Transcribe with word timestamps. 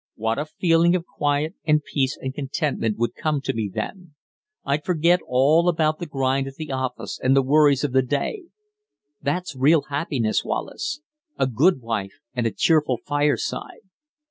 What 0.15 0.39
a 0.39 0.45
feeling 0.47 0.95
of 0.95 1.05
quiet, 1.05 1.53
and 1.63 1.83
peace, 1.83 2.17
and 2.19 2.33
contentment, 2.33 2.97
would 2.97 3.13
come 3.13 3.39
to 3.41 3.53
me 3.53 3.69
then! 3.71 4.15
I'd 4.65 4.83
forget 4.83 5.19
all 5.27 5.69
about 5.69 5.99
the 5.99 6.07
grind 6.07 6.47
at 6.47 6.55
the 6.55 6.71
office 6.71 7.19
and 7.21 7.35
the 7.35 7.43
worries 7.43 7.83
of 7.83 7.91
the 7.91 8.01
day. 8.01 8.45
That's 9.21 9.55
real 9.55 9.83
happiness, 9.89 10.43
Wallace 10.43 11.01
a 11.37 11.45
good 11.45 11.81
wife 11.81 12.17
and 12.33 12.47
a 12.47 12.51
cheerful 12.51 12.97
fireside. 13.05 13.81